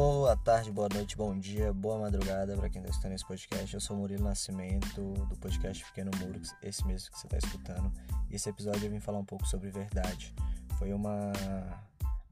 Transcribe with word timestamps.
Boa 0.00 0.36
tarde, 0.36 0.70
boa 0.70 0.88
noite, 0.94 1.16
bom 1.16 1.36
dia, 1.36 1.72
boa 1.72 1.98
madrugada 1.98 2.56
para 2.56 2.70
quem 2.70 2.80
está 2.80 2.88
escutando 2.92 3.14
esse 3.14 3.26
podcast. 3.26 3.74
Eu 3.74 3.80
sou 3.80 3.96
Murilo 3.96 4.22
Nascimento, 4.22 5.12
do 5.28 5.36
podcast 5.38 5.84
Pequeno 5.86 6.12
Murux, 6.20 6.54
esse 6.62 6.86
mesmo 6.86 7.10
que 7.10 7.18
você 7.18 7.26
está 7.26 7.36
escutando. 7.36 7.92
E 8.30 8.36
esse 8.36 8.48
episódio 8.48 8.86
eu 8.86 8.92
vim 8.92 9.00
falar 9.00 9.18
um 9.18 9.24
pouco 9.24 9.44
sobre 9.44 9.72
verdade. 9.72 10.32
Foi 10.78 10.92
uma 10.92 11.32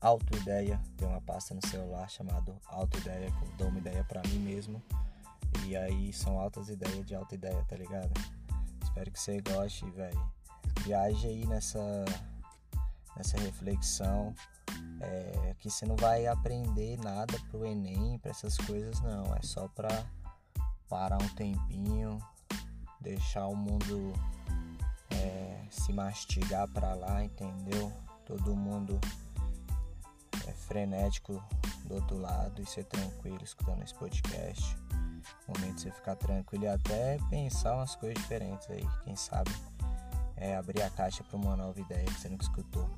auto-ideia, 0.00 0.80
tem 0.96 1.08
uma 1.08 1.20
pasta 1.20 1.54
no 1.54 1.66
celular 1.66 2.08
chamada 2.08 2.54
auto-ideia, 2.68 3.32
que 3.32 3.42
eu 3.42 3.48
dou 3.58 3.68
uma 3.70 3.80
ideia 3.80 4.04
para 4.04 4.22
mim 4.28 4.38
mesmo. 4.38 4.80
E 5.66 5.76
aí 5.76 6.12
são 6.12 6.38
altas 6.38 6.68
ideias 6.68 7.04
de 7.04 7.16
auto-ideia, 7.16 7.64
tá 7.68 7.74
ligado? 7.74 8.12
Espero 8.84 9.10
que 9.10 9.18
você 9.18 9.40
goste, 9.40 9.90
velho. 9.90 10.32
Viaje 10.84 11.26
aí 11.26 11.44
nessa, 11.44 12.04
nessa 13.16 13.36
reflexão 13.38 14.32
é, 15.00 15.54
que 15.58 15.70
você 15.70 15.84
não 15.84 15.96
vai 15.96 16.26
aprender 16.26 16.96
nada 16.98 17.38
pro 17.50 17.66
Enem, 17.66 18.18
para 18.18 18.30
essas 18.30 18.56
coisas, 18.56 19.00
não. 19.00 19.34
É 19.34 19.42
só 19.42 19.68
pra 19.68 19.88
parar 20.88 21.20
um 21.20 21.28
tempinho, 21.30 22.18
deixar 23.00 23.46
o 23.46 23.56
mundo 23.56 24.12
é, 25.10 25.64
se 25.70 25.92
mastigar 25.92 26.68
para 26.68 26.94
lá, 26.94 27.24
entendeu? 27.24 27.92
Todo 28.24 28.54
mundo 28.54 29.00
é 30.46 30.52
frenético 30.52 31.42
do 31.84 31.96
outro 31.96 32.18
lado 32.18 32.60
e 32.60 32.66
ser 32.66 32.84
tranquilo 32.84 33.42
escutando 33.42 33.82
esse 33.82 33.94
podcast. 33.94 34.76
Momento 35.48 35.76
de 35.76 35.82
você 35.82 35.90
ficar 35.90 36.16
tranquilo 36.16 36.64
e 36.64 36.68
até 36.68 37.18
pensar 37.30 37.74
umas 37.74 37.96
coisas 37.96 38.20
diferentes 38.20 38.68
aí, 38.70 38.86
quem 39.04 39.16
sabe 39.16 39.50
é, 40.36 40.56
abrir 40.56 40.82
a 40.82 40.90
caixa 40.90 41.24
para 41.24 41.36
uma 41.36 41.56
nova 41.56 41.80
ideia 41.80 42.04
que 42.04 42.20
você 42.20 42.28
nunca 42.28 42.44
escutou. 42.44 42.88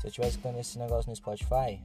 Se 0.00 0.06
eu 0.06 0.08
estiver 0.08 0.28
escutando 0.28 0.58
esse 0.58 0.78
negócio 0.78 1.10
no 1.10 1.16
Spotify, 1.16 1.82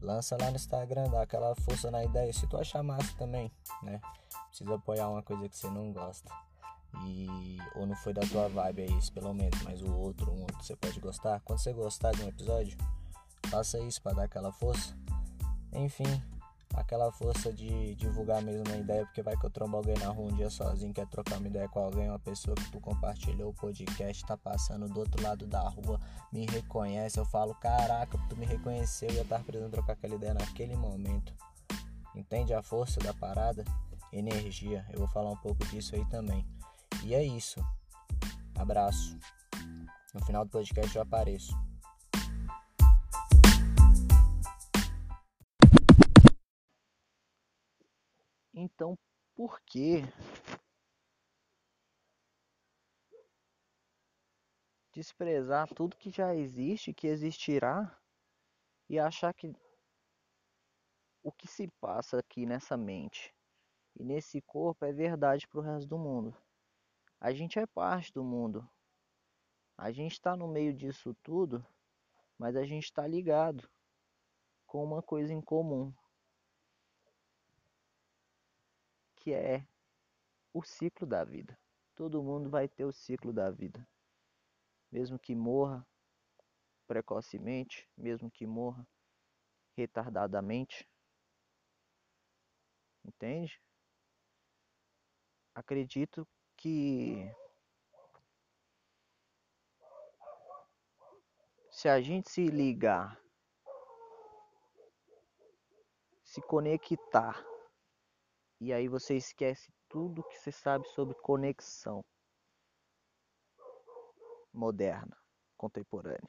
lança 0.00 0.36
lá 0.40 0.50
no 0.50 0.56
Instagram, 0.56 1.08
dá 1.08 1.22
aquela 1.22 1.54
força 1.54 1.90
na 1.90 2.04
ideia. 2.04 2.32
Se 2.32 2.46
tu 2.46 2.56
achar 2.56 2.82
massa 2.82 3.14
também, 3.16 3.50
né? 3.82 4.00
Precisa 4.48 4.74
apoiar 4.74 5.08
uma 5.08 5.22
coisa 5.22 5.48
que 5.48 5.56
você 5.56 5.68
não 5.68 5.92
gosta. 5.92 6.30
E 7.06 7.58
ou 7.74 7.86
não 7.86 7.96
foi 7.96 8.12
da 8.12 8.22
tua 8.22 8.48
vibe 8.48 8.82
é 8.82 8.86
isso, 8.86 9.12
pelo 9.12 9.34
menos, 9.34 9.60
mas 9.62 9.82
o 9.82 9.92
outro, 9.96 10.30
um 10.30 10.42
outro 10.42 10.62
você 10.62 10.76
pode 10.76 10.98
gostar. 11.00 11.40
Quando 11.40 11.58
você 11.58 11.72
gostar 11.72 12.12
de 12.12 12.22
um 12.22 12.28
episódio, 12.28 12.76
faça 13.48 13.78
isso 13.80 14.00
para 14.02 14.14
dar 14.14 14.24
aquela 14.24 14.52
força. 14.52 14.96
Enfim, 15.72 16.22
aquela 16.74 17.10
força 17.12 17.52
de 17.52 17.94
divulgar 17.94 18.42
mesmo 18.42 18.72
a 18.72 18.76
ideia, 18.76 19.04
porque 19.04 19.22
vai 19.22 19.36
que 19.36 19.46
eu 19.46 19.50
trombo 19.50 19.76
alguém 19.76 19.96
na 19.98 20.08
rua 20.08 20.32
um 20.32 20.36
dia 20.36 20.50
sozinho, 20.50 20.92
quer 20.92 21.06
trocar 21.06 21.38
uma 21.38 21.48
ideia 21.48 21.68
com 21.68 21.80
alguém, 21.80 22.08
uma 22.08 22.18
pessoa 22.18 22.54
que 22.54 22.70
tu 22.70 22.80
compartilhou 22.80 23.50
o 23.50 23.54
podcast, 23.54 24.24
tá 24.24 24.36
passando 24.36 24.88
do 24.88 25.00
outro 25.00 25.22
lado 25.22 25.46
da 25.46 25.60
rua, 25.68 26.00
me 26.32 26.46
reconhece, 26.46 27.18
eu 27.18 27.24
falo, 27.24 27.54
caraca, 27.54 28.18
tu 28.28 28.36
me 28.36 28.46
reconheceu 28.46 29.10
e 29.10 29.16
eu 29.16 29.24
tava 29.24 29.44
precisando 29.44 29.72
trocar 29.72 29.94
aquela 29.94 30.14
ideia 30.14 30.34
naquele 30.34 30.76
momento. 30.76 31.32
Entende 32.14 32.54
a 32.54 32.62
força 32.62 33.00
da 33.00 33.12
parada? 33.12 33.64
Energia, 34.12 34.86
eu 34.92 34.98
vou 34.98 35.08
falar 35.08 35.30
um 35.30 35.36
pouco 35.36 35.64
disso 35.66 35.94
aí 35.96 36.04
também. 36.06 36.46
E 37.02 37.14
é 37.14 37.22
isso. 37.22 37.60
Abraço. 38.56 39.18
No 40.12 40.24
final 40.24 40.44
do 40.44 40.50
podcast 40.50 40.94
eu 40.94 41.02
apareço. 41.02 41.52
Então, 48.74 48.98
por 49.36 49.60
que 49.60 50.02
desprezar 54.92 55.68
tudo 55.72 55.96
que 55.96 56.10
já 56.10 56.34
existe, 56.34 56.92
que 56.92 57.06
existirá, 57.06 57.96
e 58.88 58.98
achar 58.98 59.32
que 59.32 59.52
o 61.22 61.30
que 61.30 61.46
se 61.46 61.68
passa 61.80 62.18
aqui 62.18 62.44
nessa 62.44 62.76
mente 62.76 63.32
e 63.96 64.04
nesse 64.04 64.42
corpo 64.42 64.84
é 64.84 64.92
verdade 64.92 65.46
para 65.46 65.60
o 65.60 65.62
resto 65.62 65.88
do 65.88 65.98
mundo? 65.98 66.36
A 67.20 67.32
gente 67.32 67.58
é 67.60 67.66
parte 67.66 68.12
do 68.12 68.24
mundo. 68.24 68.68
A 69.78 69.92
gente 69.92 70.12
está 70.12 70.36
no 70.36 70.48
meio 70.48 70.74
disso 70.74 71.14
tudo, 71.22 71.64
mas 72.36 72.56
a 72.56 72.64
gente 72.64 72.84
está 72.84 73.06
ligado 73.06 73.68
com 74.66 74.82
uma 74.84 75.00
coisa 75.00 75.32
em 75.32 75.40
comum. 75.40 75.94
Que 79.24 79.32
é 79.32 79.66
o 80.52 80.62
ciclo 80.62 81.06
da 81.06 81.24
vida. 81.24 81.58
Todo 81.94 82.22
mundo 82.22 82.50
vai 82.50 82.68
ter 82.68 82.84
o 82.84 82.92
ciclo 82.92 83.32
da 83.32 83.50
vida. 83.50 83.88
Mesmo 84.92 85.18
que 85.18 85.34
morra 85.34 85.84
precocemente, 86.86 87.88
mesmo 87.96 88.30
que 88.30 88.46
morra 88.46 88.86
retardadamente. 89.74 90.86
Entende? 93.02 93.58
Acredito 95.54 96.28
que 96.54 97.34
se 101.70 101.88
a 101.88 101.98
gente 102.02 102.30
se 102.30 102.46
ligar, 102.48 103.18
se 106.22 106.42
conectar 106.42 107.53
e 108.64 108.72
aí 108.72 108.88
você 108.88 109.14
esquece 109.14 109.70
tudo 109.90 110.24
que 110.24 110.38
você 110.38 110.50
sabe 110.50 110.88
sobre 110.88 111.14
conexão 111.16 112.02
moderna, 114.50 115.14
contemporânea. 115.54 116.26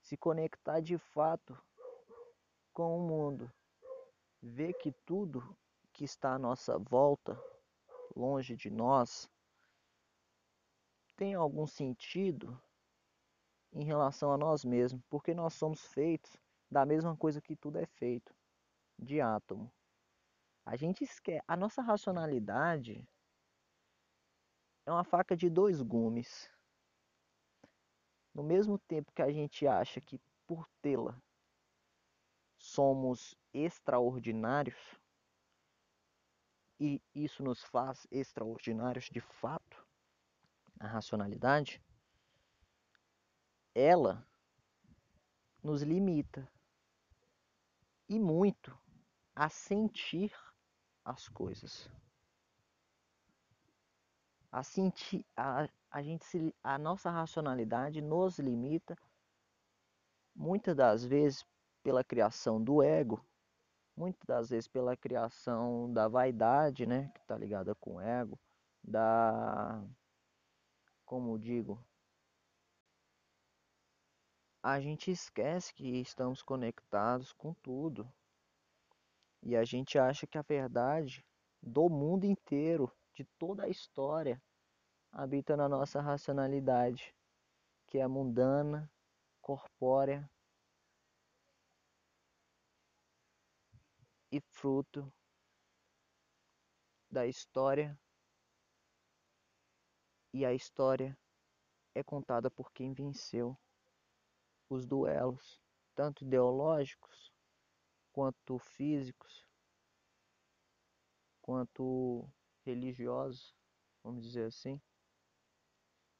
Se 0.00 0.16
conectar 0.16 0.80
de 0.80 0.96
fato 0.96 1.62
com 2.72 2.96
o 2.96 3.06
mundo, 3.06 3.52
ver 4.40 4.72
que 4.78 4.92
tudo 5.04 5.54
que 5.92 6.04
está 6.04 6.36
à 6.36 6.38
nossa 6.38 6.78
volta, 6.78 7.38
longe 8.16 8.56
de 8.56 8.70
nós, 8.70 9.28
tem 11.16 11.34
algum 11.34 11.66
sentido 11.66 12.58
em 13.74 13.84
relação 13.84 14.32
a 14.32 14.38
nós 14.38 14.64
mesmos, 14.64 15.02
porque 15.10 15.34
nós 15.34 15.52
somos 15.52 15.84
feitos 15.88 16.34
da 16.70 16.86
mesma 16.86 17.14
coisa 17.14 17.42
que 17.42 17.54
tudo 17.54 17.78
é 17.78 17.84
feito, 17.84 18.34
de 18.98 19.20
átomo. 19.20 19.70
A 20.64 20.76
gente 20.76 21.02
esquece. 21.02 21.44
A 21.46 21.56
nossa 21.56 21.82
racionalidade 21.82 23.06
é 24.86 24.92
uma 24.92 25.04
faca 25.04 25.36
de 25.36 25.50
dois 25.50 25.82
gumes. 25.82 26.50
No 28.34 28.42
mesmo 28.42 28.78
tempo 28.78 29.12
que 29.12 29.22
a 29.22 29.30
gente 29.30 29.66
acha 29.66 30.00
que 30.00 30.20
por 30.46 30.68
tê-la 30.80 31.20
somos 32.56 33.36
extraordinários, 33.52 34.98
e 36.80 37.02
isso 37.14 37.42
nos 37.42 37.62
faz 37.62 38.06
extraordinários 38.10 39.06
de 39.06 39.20
fato, 39.20 39.86
a 40.80 40.86
racionalidade, 40.86 41.82
ela 43.74 44.26
nos 45.62 45.82
limita 45.82 46.50
e 48.08 48.18
muito 48.18 48.76
a 49.34 49.48
sentir 49.48 50.32
as 51.04 51.28
coisas. 51.28 51.90
A, 54.50 54.62
sentir, 54.62 55.24
a, 55.36 55.68
a, 55.90 56.02
gente 56.02 56.24
se, 56.24 56.54
a 56.62 56.78
nossa 56.78 57.10
racionalidade 57.10 58.00
nos 58.00 58.38
limita, 58.38 58.96
muitas 60.34 60.76
das 60.76 61.04
vezes 61.04 61.46
pela 61.82 62.04
criação 62.04 62.62
do 62.62 62.82
ego, 62.82 63.24
muitas 63.96 64.26
das 64.26 64.50
vezes 64.50 64.68
pela 64.68 64.96
criação 64.96 65.92
da 65.92 66.08
vaidade, 66.08 66.86
né, 66.86 67.10
que 67.14 67.20
está 67.20 67.36
ligada 67.36 67.74
com 67.74 67.96
o 67.96 68.00
ego, 68.00 68.38
da, 68.82 69.82
como 71.04 71.38
digo, 71.38 71.82
a 74.62 74.80
gente 74.80 75.10
esquece 75.10 75.74
que 75.74 76.00
estamos 76.00 76.42
conectados 76.42 77.32
com 77.32 77.52
tudo, 77.54 78.10
e 79.42 79.56
a 79.56 79.64
gente 79.64 79.98
acha 79.98 80.26
que 80.26 80.38
a 80.38 80.42
verdade 80.42 81.26
do 81.60 81.88
mundo 81.88 82.24
inteiro, 82.24 82.90
de 83.12 83.24
toda 83.38 83.64
a 83.64 83.68
história, 83.68 84.40
habita 85.10 85.56
na 85.56 85.68
nossa 85.68 86.00
racionalidade, 86.00 87.14
que 87.86 87.98
é 87.98 88.06
mundana, 88.06 88.90
corpórea 89.40 90.30
e 94.30 94.40
fruto 94.40 95.12
da 97.10 97.26
história. 97.26 97.98
E 100.32 100.46
a 100.46 100.54
história 100.54 101.18
é 101.94 102.02
contada 102.02 102.50
por 102.50 102.72
quem 102.72 102.94
venceu 102.94 103.58
os 104.70 104.86
duelos, 104.86 105.60
tanto 105.94 106.24
ideológicos 106.24 107.31
quanto 108.12 108.58
físicos, 108.58 109.44
quanto 111.40 112.28
religiosos, 112.64 113.54
vamos 114.02 114.22
dizer 114.22 114.44
assim. 114.44 114.80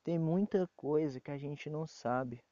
Tem 0.03 0.19
muita 0.19 0.69
coisa 0.77 1.21
que 1.21 1.31
a 1.31 1.39
gente 1.39 1.71
não 1.71 1.87
sabe, 1.87 2.43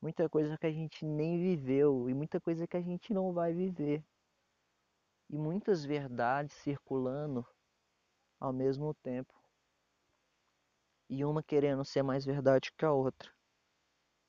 muita 0.00 0.28
coisa 0.28 0.56
que 0.56 0.66
a 0.66 0.72
gente 0.72 1.04
nem 1.04 1.38
viveu 1.38 2.08
e 2.08 2.14
muita 2.14 2.40
coisa 2.40 2.66
que 2.66 2.76
a 2.76 2.80
gente 2.80 3.12
não 3.12 3.32
vai 3.32 3.52
viver. 3.52 4.04
E 5.28 5.36
muitas 5.36 5.84
verdades 5.84 6.54
circulando 6.56 7.46
ao 8.38 8.52
mesmo 8.52 8.94
tempo. 8.94 9.34
E 11.08 11.24
uma 11.24 11.42
querendo 11.42 11.84
ser 11.84 12.02
mais 12.02 12.24
verdade 12.24 12.72
que 12.72 12.84
a 12.84 12.92
outra. 12.92 13.32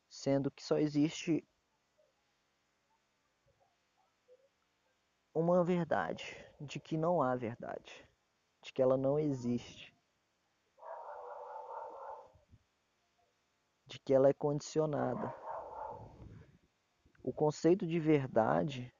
Sendo 0.09 0.51
que 0.51 0.63
só 0.63 0.77
existe 0.77 1.45
uma 5.35 5.61
verdade 5.65 6.23
de 6.61 6.79
que 6.79 6.95
não 6.95 7.21
há 7.21 7.35
verdade, 7.35 8.07
de 8.61 8.71
que 8.71 8.81
ela 8.81 8.95
não 8.95 9.19
existe, 9.19 9.93
de 13.85 13.99
que 13.99 14.13
ela 14.13 14.29
é 14.29 14.33
condicionada. 14.33 15.35
O 17.21 17.33
conceito 17.33 17.85
de 17.85 17.99
verdade 17.99 18.93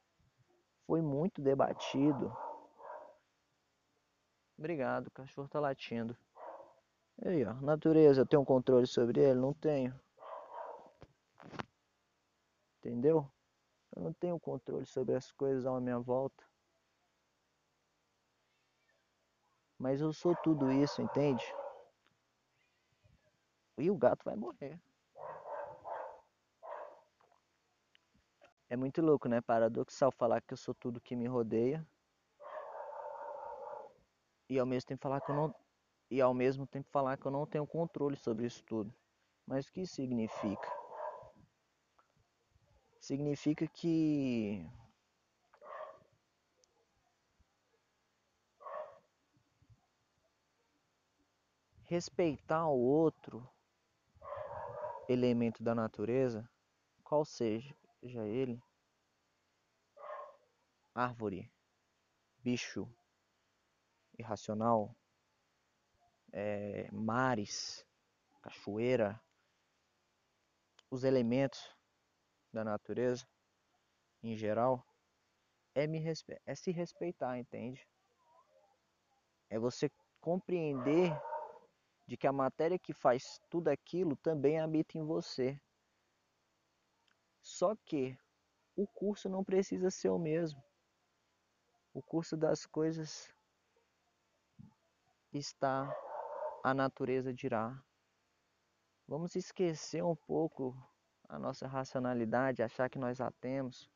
foi 0.86 1.00
muito 1.00 1.40
debatido. 1.40 2.36
Obrigado, 4.58 5.06
o 5.06 5.10
cachorro 5.10 5.48
tá 5.48 5.58
latindo. 5.58 6.16
E 7.22 7.28
aí, 7.28 7.44
ó, 7.46 7.54
natureza, 7.54 8.20
eu 8.20 8.26
tenho 8.26 8.44
controle 8.44 8.86
sobre 8.86 9.22
ele? 9.22 9.40
Não 9.40 9.54
tenho. 9.54 9.98
Entendeu? 12.78 13.30
Eu 13.96 14.02
não 14.02 14.12
tenho 14.12 14.38
controle 14.38 14.84
sobre 14.84 15.14
as 15.14 15.32
coisas 15.32 15.64
à 15.64 15.80
minha 15.80 15.98
volta. 15.98 16.44
Mas 19.78 20.02
eu 20.02 20.12
sou 20.12 20.36
tudo 20.44 20.70
isso, 20.70 21.00
entende? 21.00 21.44
E 23.78 23.90
o 23.90 23.96
gato 23.96 24.22
vai 24.24 24.36
morrer. 24.36 24.78
É 28.68 28.76
muito 28.76 29.00
louco, 29.00 29.28
né? 29.28 29.40
Paradoxal 29.40 30.12
falar 30.12 30.42
que 30.42 30.52
eu 30.52 30.58
sou 30.58 30.74
tudo 30.74 31.00
que 31.00 31.16
me 31.16 31.26
rodeia. 31.26 31.86
E 34.48 34.58
ao 34.58 34.66
mesmo 34.66 34.88
tempo 34.88 35.02
falar 35.02 35.20
que 35.20 35.30
eu 35.30 35.34
não 35.34 35.54
e 36.08 36.20
ao 36.20 36.32
mesmo 36.32 36.66
tempo 36.66 36.88
falar 36.90 37.16
que 37.16 37.26
eu 37.26 37.32
não 37.32 37.46
tenho 37.46 37.66
controle 37.66 38.16
sobre 38.16 38.46
isso 38.46 38.62
tudo. 38.64 38.94
Mas 39.46 39.66
o 39.66 39.72
que 39.72 39.86
significa? 39.86 40.85
Significa 43.06 43.68
que 43.68 44.68
respeitar 51.84 52.66
o 52.66 52.76
outro 52.76 53.48
elemento 55.08 55.62
da 55.62 55.72
natureza, 55.72 56.50
qual 57.04 57.24
seja, 57.24 57.76
ele, 58.02 58.60
árvore, 60.92 61.48
bicho 62.42 62.92
irracional, 64.18 64.96
é, 66.32 66.90
mares, 66.90 67.86
cachoeira, 68.42 69.22
os 70.90 71.04
elementos 71.04 71.75
da 72.56 72.64
natureza, 72.64 73.28
em 74.22 74.34
geral, 74.34 74.82
é, 75.74 75.86
me 75.86 75.98
respe 75.98 76.40
é 76.46 76.54
se 76.54 76.70
respeitar, 76.70 77.38
entende? 77.38 77.86
É 79.50 79.58
você 79.58 79.90
compreender 80.22 81.12
de 82.06 82.16
que 82.16 82.26
a 82.26 82.32
matéria 82.32 82.78
que 82.78 82.94
faz 82.94 83.38
tudo 83.50 83.68
aquilo 83.68 84.16
também 84.16 84.58
habita 84.58 84.96
em 84.96 85.04
você. 85.04 85.60
Só 87.42 87.76
que 87.76 88.18
o 88.74 88.86
curso 88.86 89.28
não 89.28 89.44
precisa 89.44 89.90
ser 89.90 90.08
o 90.08 90.18
mesmo. 90.18 90.64
O 91.92 92.00
curso 92.00 92.38
das 92.38 92.64
coisas 92.64 93.30
está 95.30 95.94
a 96.64 96.72
natureza 96.72 97.34
dirá. 97.34 97.78
Vamos 99.06 99.36
esquecer 99.36 100.02
um 100.02 100.16
pouco 100.16 100.74
a 101.28 101.38
nossa 101.38 101.66
racionalidade, 101.66 102.62
achar 102.62 102.88
que 102.88 102.98
nós 102.98 103.20
a 103.20 103.30
temos. 103.30 103.90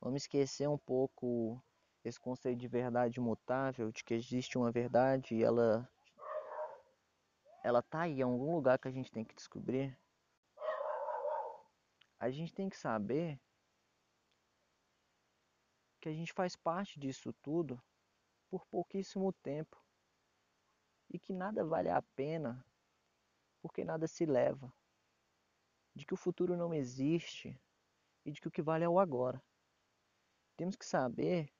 Vamos 0.00 0.22
esquecer 0.22 0.68
um 0.68 0.78
pouco 0.78 1.62
esse 2.04 2.18
conceito 2.18 2.58
de 2.58 2.68
verdade 2.68 3.18
imutável, 3.18 3.90
de 3.92 4.02
que 4.02 4.14
existe 4.14 4.58
uma 4.58 4.70
verdade 4.70 5.34
e 5.34 5.42
ela 5.42 5.88
ela 7.62 7.80
tá 7.80 8.02
aí 8.02 8.18
em 8.18 8.22
algum 8.22 8.56
lugar 8.56 8.78
que 8.78 8.88
a 8.88 8.90
gente 8.90 9.12
tem 9.12 9.24
que 9.24 9.36
descobrir. 9.36 9.96
A 12.18 12.28
gente 12.28 12.52
tem 12.52 12.68
que 12.68 12.76
saber 12.76 13.40
que 16.00 16.08
a 16.08 16.12
gente 16.12 16.32
faz 16.32 16.56
parte 16.56 16.98
disso 16.98 17.32
tudo 17.34 17.80
por 18.50 18.66
pouquíssimo 18.66 19.32
tempo 19.32 19.80
e 21.08 21.18
que 21.20 21.32
nada 21.32 21.64
vale 21.64 21.88
a 21.88 22.02
pena 22.16 22.64
porque 23.60 23.84
nada 23.84 24.08
se 24.08 24.26
leva 24.26 24.72
de 25.94 26.06
que 26.06 26.14
o 26.14 26.16
futuro 26.16 26.56
não 26.56 26.72
existe 26.72 27.60
e 28.24 28.32
de 28.32 28.40
que 28.40 28.48
o 28.48 28.50
que 28.50 28.62
vale 28.62 28.84
é 28.84 28.88
o 28.88 28.98
agora. 28.98 29.42
Temos 30.56 30.76
que 30.76 30.86
saber 30.86 31.52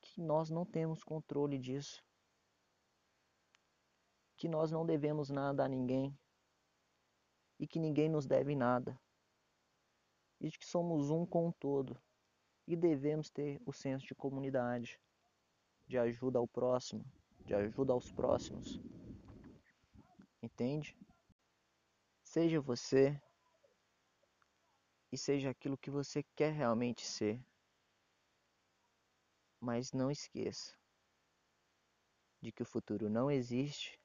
que 0.00 0.20
nós 0.20 0.50
não 0.50 0.66
temos 0.66 1.02
controle 1.02 1.58
disso, 1.58 2.04
que 4.36 4.48
nós 4.48 4.70
não 4.70 4.84
devemos 4.84 5.30
nada 5.30 5.64
a 5.64 5.68
ninguém 5.68 6.18
e 7.58 7.66
que 7.66 7.78
ninguém 7.78 8.08
nos 8.08 8.26
deve 8.26 8.56
nada, 8.56 9.00
e 10.40 10.48
de 10.48 10.58
que 10.58 10.66
somos 10.66 11.10
um 11.10 11.24
com 11.24 11.48
o 11.48 11.52
todo 11.52 11.96
e 12.66 12.76
devemos 12.76 13.30
ter 13.30 13.60
o 13.66 13.72
senso 13.72 14.06
de 14.06 14.14
comunidade, 14.14 15.00
de 15.86 15.98
ajuda 15.98 16.38
ao 16.38 16.46
próximo, 16.46 17.04
de 17.44 17.54
ajuda 17.54 17.92
aos 17.92 18.10
próximos. 18.12 18.80
Entende? 20.42 20.96
Seja 22.32 22.62
você 22.62 23.20
e 25.12 25.18
seja 25.18 25.50
aquilo 25.50 25.76
que 25.76 25.90
você 25.90 26.22
quer 26.34 26.50
realmente 26.50 27.06
ser. 27.06 27.38
Mas 29.60 29.92
não 29.92 30.10
esqueça 30.10 30.74
de 32.40 32.50
que 32.50 32.62
o 32.62 32.64
futuro 32.64 33.10
não 33.10 33.30
existe 33.30 34.00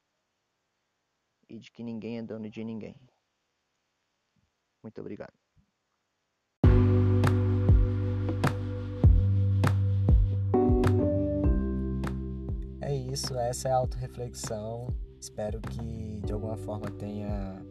e 1.47 1.57
de 1.57 1.71
que 1.71 1.81
ninguém 1.81 2.17
é 2.17 2.21
dono 2.21 2.49
de 2.49 2.65
ninguém. 2.65 2.99
Muito 4.83 4.99
obrigado. 4.99 5.33
É 12.81 12.93
isso, 12.93 13.39
essa 13.39 13.69
é 13.69 13.71
a 13.71 13.77
autorreflexão. 13.77 14.87
Espero 15.17 15.61
que 15.61 16.19
de 16.25 16.33
alguma 16.33 16.57
forma 16.57 16.91
tenha 16.91 17.65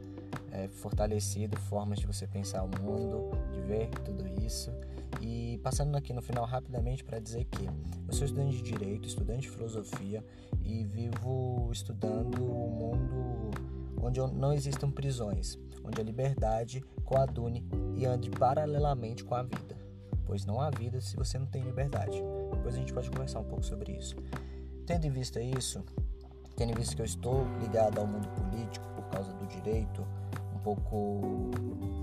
é, 0.56 0.68
fortalecido 0.68 1.58
formas 1.60 1.98
de 1.98 2.06
você 2.06 2.26
pensar 2.26 2.62
o 2.62 2.68
mundo, 2.80 3.30
de 3.52 3.60
ver 3.60 3.90
tudo 4.04 4.26
isso. 4.42 4.72
E 5.20 5.58
passando 5.62 5.94
aqui 5.96 6.12
no 6.12 6.22
final 6.22 6.46
rapidamente 6.46 7.04
para 7.04 7.18
dizer 7.18 7.44
que 7.44 7.64
eu 7.64 8.12
sou 8.12 8.24
estudante 8.24 8.56
de 8.56 8.62
direito, 8.62 9.06
estudante 9.06 9.42
de 9.42 9.50
filosofia 9.50 10.24
e 10.64 10.84
vivo 10.84 11.68
estudando 11.70 12.42
um 12.42 12.70
mundo 12.70 13.50
onde 14.00 14.20
não 14.34 14.52
existam 14.52 14.90
prisões, 14.90 15.58
onde 15.84 16.00
a 16.00 16.04
liberdade 16.04 16.82
coadune 17.04 17.66
e 17.94 18.06
ande 18.06 18.30
paralelamente 18.30 19.24
com 19.24 19.34
a 19.34 19.42
vida, 19.42 19.76
pois 20.24 20.44
não 20.46 20.60
há 20.60 20.70
vida 20.70 21.00
se 21.00 21.16
você 21.16 21.38
não 21.38 21.46
tem 21.46 21.62
liberdade. 21.62 22.22
Depois 22.50 22.74
a 22.74 22.78
gente 22.78 22.92
pode 22.92 23.10
conversar 23.10 23.40
um 23.40 23.44
pouco 23.44 23.64
sobre 23.64 23.92
isso. 23.92 24.16
Tendo 24.86 25.06
em 25.06 25.10
vista 25.10 25.40
isso, 25.40 25.84
tendo 26.56 26.72
em 26.72 26.74
vista 26.74 26.94
que 26.94 27.02
eu 27.02 27.06
estou 27.06 27.44
ligado 27.60 27.98
ao 27.98 28.06
mundo 28.06 28.28
político 28.28 28.86
por 28.94 29.04
causa 29.08 29.32
do 29.32 29.46
direito, 29.46 30.06
pouco 30.66 31.20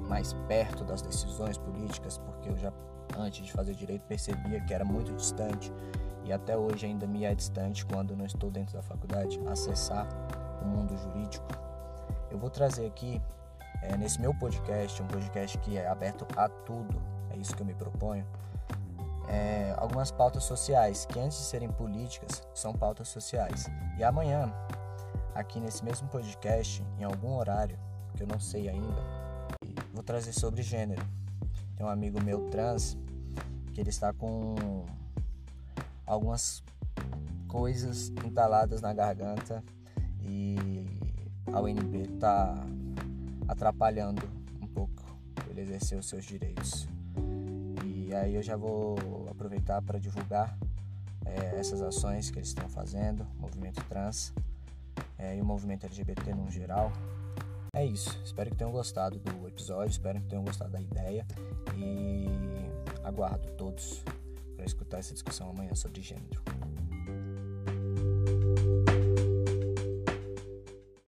mais 0.08 0.32
perto 0.48 0.86
das 0.86 1.02
decisões 1.02 1.58
políticas, 1.58 2.18
porque 2.18 2.50
eu 2.50 2.58
já 2.58 2.72
antes 3.18 3.46
de 3.46 3.52
fazer 3.52 3.76
direito 3.76 4.04
percebia 4.08 4.62
que 4.62 4.74
era 4.74 4.86
muito 4.86 5.14
distante 5.14 5.72
e 6.24 6.32
até 6.32 6.58
hoje 6.58 6.86
ainda 6.86 7.06
me 7.06 7.26
é 7.26 7.36
distante 7.36 7.86
quando 7.86 8.16
não 8.16 8.26
estou 8.26 8.50
dentro 8.50 8.74
da 8.74 8.82
faculdade 8.82 9.40
acessar 9.48 10.08
o 10.62 10.66
mundo 10.66 10.98
jurídico. 10.98 11.46
Eu 12.32 12.38
vou 12.38 12.50
trazer 12.50 12.88
aqui 12.88 13.22
é, 13.82 13.98
nesse 13.98 14.22
meu 14.22 14.34
podcast, 14.34 15.04
um 15.04 15.08
podcast 15.08 15.58
que 15.58 15.78
é 15.78 15.86
aberto 15.86 16.26
a 16.38 16.48
tudo, 16.48 17.02
é 17.32 17.38
isso 17.38 17.54
que 17.54 17.62
eu 17.62 17.66
me 17.66 17.76
proponho, 17.76 18.26
é, 19.28 19.76
algumas 19.78 20.10
pautas 20.10 20.46
sociais 20.46 21.06
que 21.06 21.20
antes 21.20 21.38
de 21.38 21.44
serem 21.44 21.70
políticas 21.70 22.48
são 22.54 22.74
pautas 22.74 23.10
sociais. 23.10 23.70
E 23.98 24.04
amanhã, 24.04 24.52
aqui 25.36 25.60
nesse 25.60 25.84
mesmo 25.84 26.08
podcast, 26.08 26.82
em 26.98 27.04
algum 27.04 27.36
horário, 27.36 27.78
eu 28.24 28.28
não 28.28 28.40
sei 28.40 28.70
ainda. 28.70 29.04
Vou 29.94 30.02
trazer 30.02 30.32
sobre 30.32 30.64
gênero. 30.64 31.04
Tem 31.76 31.86
um 31.86 31.90
amigo 31.90 32.22
meu 32.24 32.50
trans 32.50 32.98
que 33.74 33.82
ele 33.82 33.90
está 33.90 34.14
com 34.14 34.86
algumas 36.06 36.64
coisas 37.48 38.10
entaladas 38.26 38.82
na 38.82 38.94
garganta 38.94 39.64
e 40.22 40.86
a 41.52 41.60
UNB 41.60 42.14
está 42.14 42.56
atrapalhando 43.48 44.22
um 44.62 44.68
pouco 44.68 45.04
ele 45.50 45.62
exercer 45.62 45.98
os 46.00 46.08
seus 46.08 46.24
direitos. 46.24 46.88
E 47.84 48.14
aí 48.16 48.36
eu 48.36 48.44
já 48.44 48.56
vou 48.56 49.28
aproveitar 49.30 49.82
para 49.82 50.00
divulgar 50.00 50.58
é, 51.26 51.60
essas 51.60 51.82
ações 51.82 52.30
que 52.30 52.40
eles 52.40 52.50
estão 52.50 52.70
fazendo, 52.70 53.28
movimento 53.38 53.84
trans 53.86 54.34
é, 55.18 55.38
e 55.38 55.42
o 55.42 55.46
movimento 55.46 55.86
LGBT 55.86 56.34
no 56.34 56.50
geral. 56.50 56.92
É 57.76 57.84
isso, 57.84 58.16
espero 58.24 58.52
que 58.52 58.56
tenham 58.56 58.72
gostado 58.72 59.18
do 59.18 59.48
episódio, 59.48 59.90
espero 59.90 60.22
que 60.22 60.28
tenham 60.28 60.44
gostado 60.44 60.74
da 60.74 60.80
ideia 60.80 61.26
e 61.76 62.28
aguardo 63.04 63.50
todos 63.58 64.04
para 64.56 64.64
escutar 64.64 65.00
essa 65.00 65.12
discussão 65.12 65.50
amanhã 65.50 65.74
sobre 65.74 66.00
gênero. 66.00 66.40